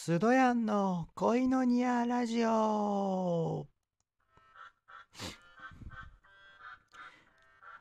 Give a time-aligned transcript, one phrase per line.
[0.00, 3.66] スドヤンの恋のニアラジオ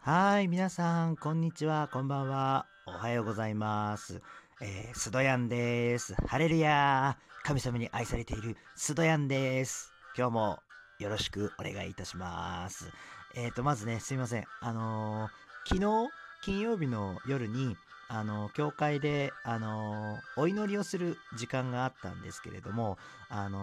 [0.01, 4.19] はい、皆さん、こんにちは、こんばんは、おはようございます。
[4.61, 6.15] えー、スドヤンです。
[6.25, 9.93] ハレルヤ神様に愛されているスドヤンです。
[10.17, 10.59] 今日も
[10.97, 12.91] よろしくお願いいたします。
[13.35, 14.45] えーと、まずね、すいません。
[14.59, 16.09] あのー昨日、
[16.41, 17.75] 金曜日の夜に、
[18.09, 22.97] あの教会で、あのお祈りをする時間があったんですけれども、
[23.29, 23.59] あの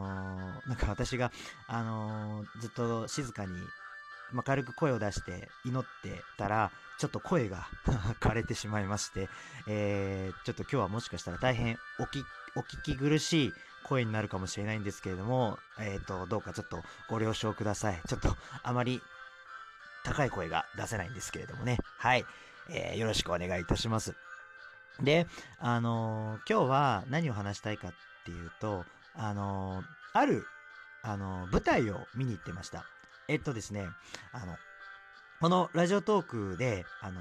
[0.66, 1.32] なんか私が、
[1.66, 3.52] あのずっと静かに、
[4.32, 7.66] まあ、軽く声を出して祈ってたら、ちょっと声が
[8.20, 9.28] 枯れてしまいまして、
[9.66, 12.24] えーちょっと今日はもしかしたら大変おき
[12.56, 13.52] お聞き苦しい
[13.84, 18.00] 声になるかもしれないんですけれども、えーと、どうかちょっとご了承ください。
[18.06, 19.02] ちょっとあまり
[20.04, 21.78] 高い声が出せないんですけれどもね。
[21.98, 22.24] はい。
[22.68, 24.14] えーよろしくお願いいたします。
[25.02, 25.26] で、
[25.58, 27.92] あのー今日は何を話したいかっ
[28.24, 30.46] ていうと、あのーある、
[31.02, 32.84] あのー舞台を見に行ってました。
[33.28, 33.88] えっとですね、
[34.32, 34.56] あの、
[35.40, 37.20] このラジオトークで、あの、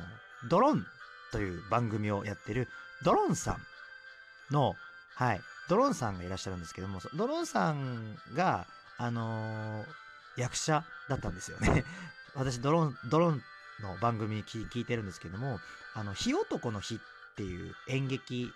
[0.50, 0.86] ドロン
[1.31, 2.67] という番組をやってる
[3.03, 4.76] ドロンさんの、
[5.16, 8.67] はい、ドロンさんがいらっしゃるんですけども、ドロンさんが、
[8.98, 9.83] あの
[10.38, 11.83] 役者だったんですよね。
[12.36, 13.42] 私、ドロン、ドロン
[13.81, 15.59] の番組聞聞いてるんですけども、
[15.94, 17.00] あの、火男の日っ
[17.36, 18.52] ていう演劇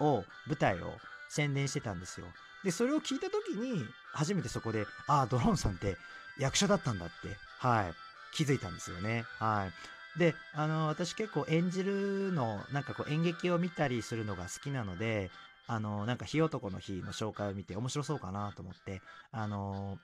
[0.00, 2.26] を、舞台を宣伝してたんですよ。
[2.64, 5.96] で、それを聞いた時に、初めてそこで、ああ、ドローンさんって
[6.38, 7.94] 役者だったんだって、はい、
[8.34, 9.24] 気づいたんですよね。
[9.38, 10.18] はい。
[10.18, 15.30] で、あの、私結構演じるの、なんかこう演劇を見たりするのが好きなので、
[15.66, 19.00] あの、なんか火男の日の紹介を見て面白そうかなと思って、
[19.30, 19.98] あの、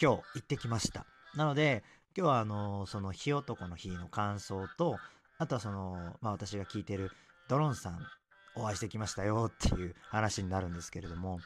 [0.00, 1.06] 今日行ってきました。
[1.34, 1.82] なので、
[2.16, 5.00] 今日はあの、その火男の日の感想と、
[5.38, 7.10] あとはその、まあ私が聞いてる
[7.48, 7.98] ドロンさん
[8.54, 11.40] お会いしてきましたよっていう話になるんですけれども、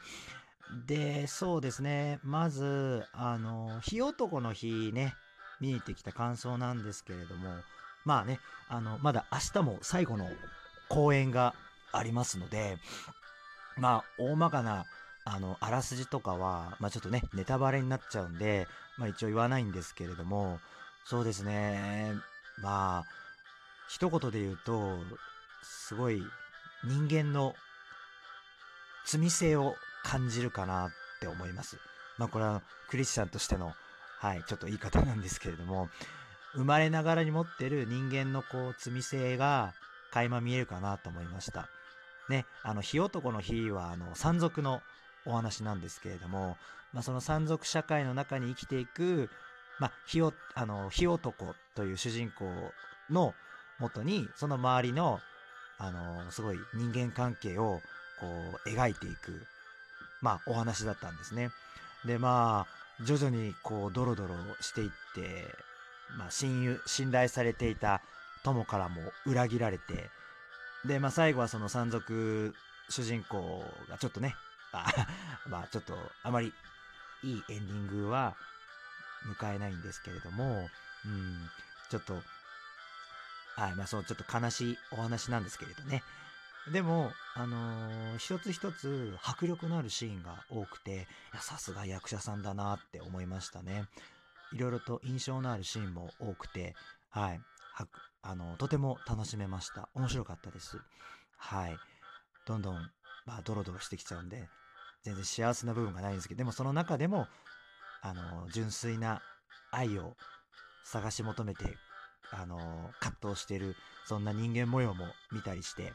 [0.85, 5.15] で、そうですね、まず、あの、火男の日ね、
[5.59, 7.49] 見に行ってきた感想なんですけれども、
[8.05, 10.29] まあね、あの、まだ明日も最後の
[10.87, 11.55] 公演が
[11.91, 12.77] ありますので、
[13.77, 14.85] まあ、大まかな、
[15.25, 18.67] あの、あらすじとかは、まあちょっとね、ネタバレになっちゃうんで、
[18.97, 20.59] まあ一応言わないんですけれども、
[21.05, 22.13] そうですね、
[22.61, 23.03] まあ、
[23.89, 24.99] 一言で言うと、
[25.63, 26.23] すごい
[26.83, 27.55] 人間の
[29.05, 30.89] 罪性を感じるかなっ
[31.19, 31.77] て思います。
[32.17, 33.73] まあこれはクリスチャンとしての、
[34.19, 35.89] はい、ちょっと言い方なんですけれども、
[36.53, 39.73] 生まれながらに持ってる人間のこう罪性が
[40.11, 41.67] 垣間見えるかなと思いました。
[42.29, 44.81] ね、あの、火男の日はあの、山賊の
[45.25, 46.57] お話なんですけれども、
[46.93, 49.29] まあその山賊社会の中に生きていく、
[49.79, 52.45] まあ、火、あの、火男という主人公
[53.09, 53.33] の
[53.79, 55.19] もとに、その周りの、
[55.77, 57.81] あの、すごい人間関係を、
[58.19, 59.41] こう、描いていく、
[60.21, 61.51] まあ、お話だったんですね。
[62.05, 65.45] で、まあ、徐々に、こう、ドロドロしていって、
[66.17, 68.01] まあ、親友、信頼されていた
[68.43, 70.09] 友からも裏切られて、
[70.85, 72.53] で、まあ、最後はその山賊
[72.89, 74.35] 主人公がちょっとね、
[74.71, 74.85] あ、
[75.47, 76.53] まあ、ちょっと、あまり
[77.23, 78.35] いいエンディングは
[79.39, 80.69] 迎えないんですけれども、
[81.05, 81.49] うん、
[81.89, 82.21] ちょっと、
[83.59, 86.01] はい、まあそう、ちょっと悲しいお話なんですけれどね。
[86.71, 91.07] でも、あのー一つ一つ迫力のあるシーンが多くて、
[91.41, 93.83] さすが役者さんだなって思いましたね。
[94.53, 96.73] いろいろと印象のあるシーンも多くて、
[97.09, 97.41] はい、
[97.73, 97.87] は
[98.21, 99.89] あのとても楽しめました。
[99.93, 100.77] 面白かったです。
[101.37, 101.77] はい。
[102.45, 102.75] どんどん、
[103.25, 104.47] まあ、ドロドロしてきちゃうんで、
[105.03, 107.27] 全然幸せな部分がないんですけど、でもその中でも、
[108.01, 109.21] あの、純粋な
[109.71, 110.15] 愛を
[110.85, 111.77] 探し求めて、
[112.31, 113.75] あの、葛藤してる、
[114.05, 115.93] そんな人間模様も見たりして、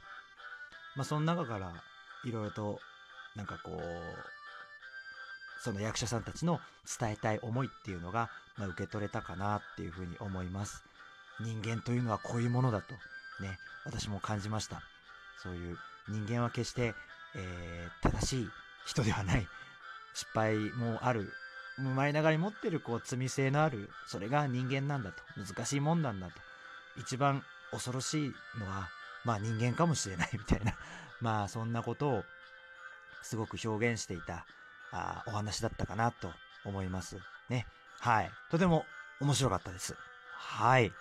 [0.97, 1.73] まあ、その中から、
[2.25, 2.81] いろいろと、
[3.37, 3.81] なんかこう、
[5.63, 6.61] その役者さんたちの
[6.99, 10.85] 伝えたい思いっていうのが、まあ、受け取れたかなっていうふうに思います。
[11.41, 12.95] 人間というのはこういうものだと、
[13.43, 14.83] ね、私も感じました。
[15.43, 15.79] そういう
[16.09, 16.95] 人間は決して、
[17.35, 18.49] えー正しい
[18.87, 19.49] 人ではない。
[20.15, 21.33] 失敗もある。
[21.77, 25.23] 生まれながらに持ってるこう罪性のある、それが人間なんだと。
[25.37, 26.33] 難しいもんなんだと。
[26.97, 28.89] 一番恐ろしいのは、
[29.25, 30.75] まあ人間かもしれないみたいな。
[31.21, 32.25] まあそんなことを
[33.23, 34.47] すごく表現していた
[34.93, 36.33] あお話だったかなと
[36.65, 37.19] 思います。
[37.49, 37.67] ね。
[38.01, 38.31] はい。
[38.51, 38.85] とても
[39.21, 39.97] 面白かったです。
[40.37, 40.93] はい。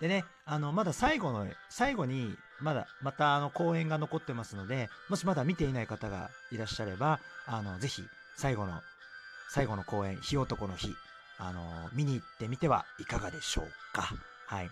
[0.00, 8.02] でね、あの、まだ最後の、最後に、まだ、またあの、公演が残ってますので、もしまだ見ていない方がいらっしゃれば、あの、ぜひ、
[8.36, 8.82] 最後の、
[9.52, 10.94] 最後の公演、火男の日、
[11.38, 14.14] あの、見に行ってみてはいかがでしょうか？
[14.46, 14.70] はい。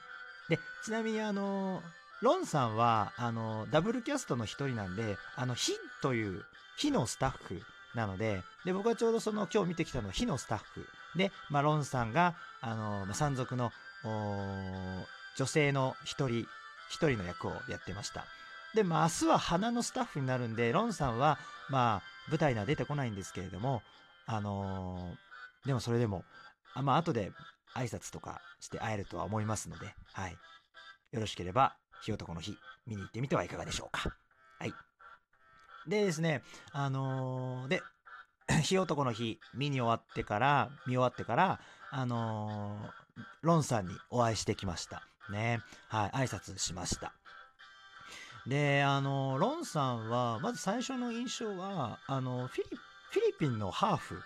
[0.49, 1.83] で、ちなみにあの、
[2.23, 6.45] ロンさんは、あの、ダブルキャストの一人なんで、あの、火という、
[6.77, 7.61] 火のスタッフ
[7.97, 10.87] なので、で、僕はちょうどその、今日見てきたのは火のスタッフ。
[11.17, 13.73] で、まあ、ロンさんが、あの、山賊の、
[15.37, 16.47] 女性の一人、
[16.89, 18.25] 一人の役をやってました。
[18.75, 21.39] で、まあ、明日は花のスタッフになるんで、ロンさんは、
[21.69, 23.83] まあ、舞台には出てこないんですけれども、
[24.31, 26.23] あのー、でもそれでも、
[26.75, 27.33] あまあ、後で
[27.75, 30.37] 挨拶とかして会えるとは思いますので、はい。
[31.13, 32.55] よろしければ、火男の日、
[32.87, 34.15] 見に行ってみてはいかがでしょうか。
[34.59, 34.75] はい。
[35.89, 36.43] でですね、
[36.73, 37.83] あのー、で、
[38.63, 41.61] 火男の日、見に終わってから、見終わってから、
[41.91, 45.03] あのー、ロンさんにお会いしてきました。
[45.31, 45.61] ね。
[45.89, 47.15] はい、挨拶しました。
[48.47, 52.79] で、あのー、ロンさんは、まず最初の印象は、あのフィリ、
[53.11, 54.23] フィリピンのハーフ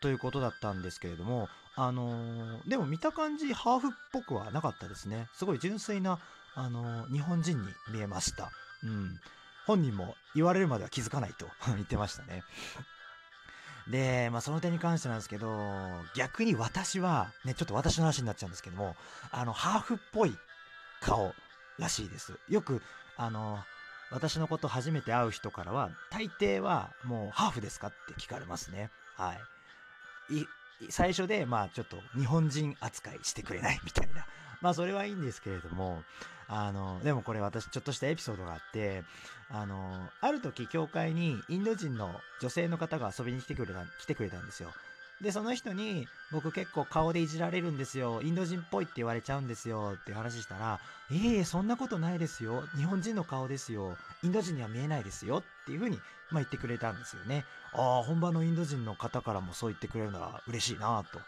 [0.00, 5.28] ということだったんですけれども、あのでも見た感じ、ハーフっぽくはなかったですね。
[5.34, 6.18] すごい純粋な
[6.54, 8.50] あの日本人に見えました。
[8.82, 9.18] うん。
[9.66, 12.44] 本人も言われるまでは気づかないと 言ってましたね。
[13.88, 15.48] で、まあその点に関してなんですけど、
[16.14, 18.96] 逆に私は、ね、ちょっと私の話になっちゃうんですけども、
[19.30, 20.36] あの、ハーフっぽい
[21.00, 21.34] 顔
[21.78, 22.38] らしいです。
[22.48, 22.82] よく、
[23.16, 23.62] あの、
[24.10, 28.90] 私のこと初めて会う人からは、大抵はもうハーフですかって聞かれますね。
[29.16, 29.34] は
[30.30, 30.34] い。
[30.34, 30.46] い
[30.90, 34.26] 最初で、まあちょっと日本人扱いしてくれないみたいな。
[34.60, 36.04] まあそれはいいんですけれども、
[36.48, 39.04] あの、でもこれ私ちょっとしたエピソードがあって、
[39.50, 44.72] あの、ある時教会にインド人の女性の方が遊びに来てくれた、来てくれたんですよ。
[45.24, 48.20] で、その人に、僕結構顔でいじられるんですよ。
[48.22, 49.96] インド人っぽいって言われちゃうんですよ。
[49.98, 50.80] って話したら、
[51.10, 52.64] ええ、そんなことないですよ。
[52.76, 53.96] 日本人の顔ですよ。
[54.22, 55.38] インド人には見えないですよ。
[55.38, 55.96] っていうふうに、
[56.30, 57.46] まあ、言ってくれたんですよね。
[57.72, 61.20] ああ、本場のインド人の方からもそう言ってくれるなら嬉しいなと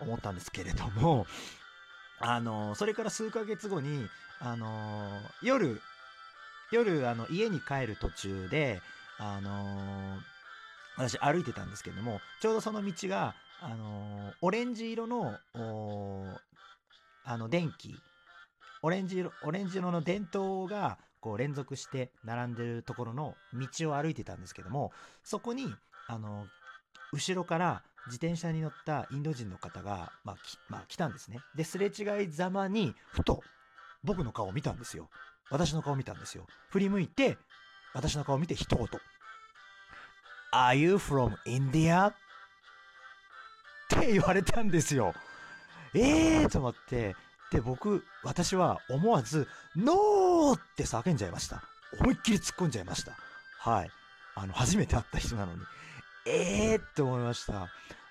[0.00, 1.28] 思ったんですけれども、
[2.18, 4.08] あの、それから数ヶ月後に、
[4.40, 5.80] あの、夜、
[6.72, 8.82] 夜、あの、家に帰る途中で、
[9.18, 10.18] あの、
[10.98, 15.38] 私歩いてたんですけども、ちょうどその道が、あの、オレンジ色の、
[17.24, 17.94] あの、電気、
[18.82, 23.34] オレンジ色、オレンジ色の電灯が、こう連続して並んでるところの
[23.78, 24.92] 道を歩いてたんですけども、
[25.24, 25.74] そこに、
[26.06, 26.46] あの、
[27.12, 30.36] 後ろから自転車に乗ったインド人の方が、まあ、
[30.68, 31.40] まあ、来たんですね。
[31.56, 33.42] で、すれ違いざまに、ふと、
[34.04, 35.08] 僕の顔を見たんですよ。
[35.50, 36.46] 私の顔を見たんですよ。
[36.70, 37.36] 振り向いて、
[37.94, 38.86] 私の顔を見て一言。
[40.52, 42.08] Are you from India?
[42.08, 42.14] っ
[43.88, 45.14] て言われたんですよ。
[45.94, 47.16] ええー、と思って、
[47.50, 51.62] で、僕、私は思わず、ノーって叫んじゃいました。
[52.00, 53.12] 思いっきり突っ込んじゃいました。
[53.58, 53.90] はい。
[54.34, 55.60] あの、初めて会った人なのに。
[56.26, 57.68] ええー、って思いました。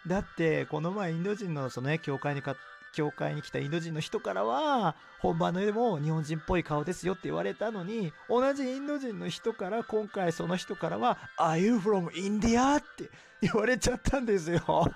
[0.08, 2.56] だって、この前インド人のそのね、教会にか、
[2.98, 12.78] 教会に来たインド人の人からは、本場の絵でも日本人っぽい顔ですよって言われたのに、同じインド人の人から、今回その人からは、Are you from India?
[12.78, 14.92] って言われちゃったんですよ。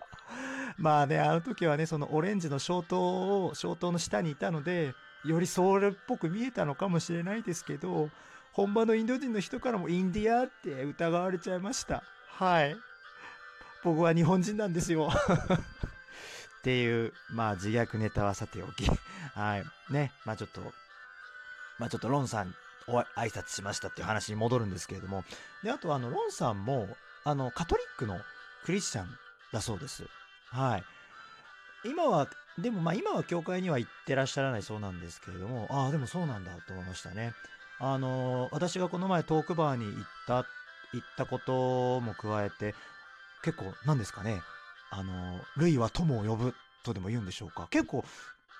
[0.78, 8.08] まあね、あの時はね、そのオレンジの消灯を、消灯の下にいたので、よりそれっぽく見えたのかもしれないですけど、
[8.52, 12.02] 本場のインド人の人からもインディアって疑われちゃいました。
[12.28, 12.76] はい。
[13.84, 15.10] 僕は日本人なんですよ。
[16.62, 18.86] っていう、まあ自虐ネタはさておき。
[19.34, 19.64] はい。
[19.92, 20.12] ね。
[20.24, 20.60] まあちょっと、
[21.78, 22.54] まあちょっとロンさん
[22.86, 25.24] お挨拶しましたっていう話に戻るんですけれども。
[25.64, 28.20] で、あとあの、ロンさんも、あの、カトリックの
[28.64, 29.18] クリスチャン
[29.52, 30.04] だそうです。
[30.50, 30.84] はい。
[31.84, 32.28] 今は、
[32.58, 37.34] でもまあ今は教会には行ってらっしゃらないそうなんですけれども、ああ、でもそうなんだと思いましたね。
[37.80, 40.46] あの、私がこの前トークバーに行った
[40.92, 42.76] 行ったことも加えて、
[43.42, 44.42] 結構、何ですかね、
[44.94, 47.66] あの、類は友を呼ぶとでも言うんでしょうか？
[47.70, 48.04] 結構、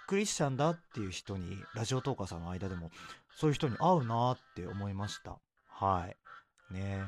[0.08, 2.90] クリスチャンだっていう人に、ラジオトーカーさんの間でも、
[3.36, 5.38] そういう人に会うなって思いました。
[5.68, 6.08] は
[6.70, 6.74] い。
[6.74, 7.04] ね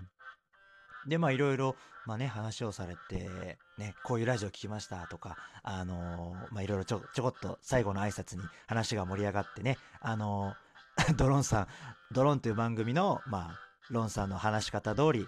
[1.07, 1.75] で、まあいろいろ、
[2.07, 11.69] まあね、話をされて、ね、こういうラジオ聞きましたとか、あのー、まあいろいろちょ、ちょこっと最後の挨拶に話が盛り上がってね、あのー、 ドロンさん、
[12.13, 15.27] ドロンという番組の、まあ、ロンさんの話し方通り、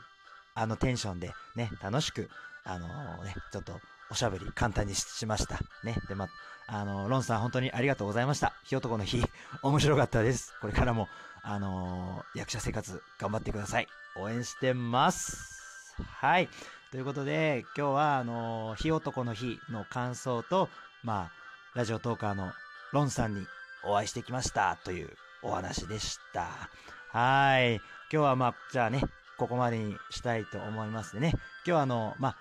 [0.55, 2.31] あのテンションでね、楽しく、
[2.67, 3.81] あのー、ね、ちょっと
[4.11, 5.61] おしゃべり簡単にしました。
[5.85, 5.97] ね。
[6.09, 6.29] で、ま、
[6.67, 8.55] あのー、ロンさん本当にありがとうございました。
[8.65, 9.23] ひ男の日、
[9.63, 10.53] 面白かったです。
[10.61, 11.09] これからも、
[11.43, 13.89] あのー、役者生活頑張ってください。
[14.17, 15.95] 応援してます。
[16.03, 16.49] はい。
[16.91, 20.69] ということで、今日は、あのー、日男の日の感想と、
[21.05, 21.33] まあ、
[21.75, 22.53] ラジオトーカーの
[22.93, 23.47] ロンさんに
[23.85, 26.49] お会いしてきましたというお話でした。
[27.13, 27.77] はい。
[27.77, 29.03] 今日はまあ、じゃあね、
[29.39, 31.31] ここまでにしたいと思いますね。
[31.33, 32.37] 今日はあの、まあ、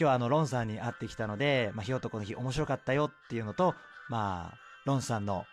[0.00, 3.74] 今日はあの、ロンさんに会ってきたので、まあ、ひよとこの日面白かったよっていうのと、
[4.08, 5.44] まあ、ロンさんの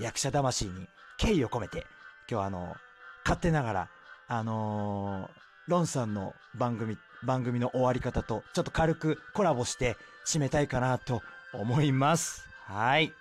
[0.00, 0.86] 役者魂に
[1.18, 1.86] 敬意を込めて今
[2.28, 2.76] 日はあの
[3.24, 3.88] 勝手ながら
[4.28, 11.20] あのーロンさんの番組番組の終わり方とちょっと軽くコラボして締めたいかなと
[11.52, 12.48] 思います。
[12.64, 13.12] はい。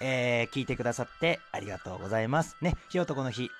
[0.00, 2.56] えー、聞いてくださってありがとうございます。
[2.60, 3.50] ね火男の日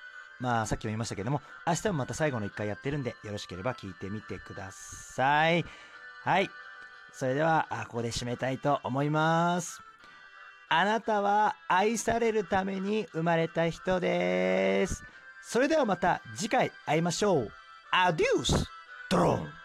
[0.41, 5.63] まあさっきも言いましたけども明日もまた最後の1回やってるんでよろしければ聞いてみてください。
[6.23, 6.49] はい。
[7.13, 9.81] それではここで締めたいと思います。
[10.69, 15.03] あなたは愛されるために生まれた人です。
[15.41, 17.51] それではまた次回会いましょう。
[17.91, 18.65] アデュース
[19.09, 19.58] ドローン。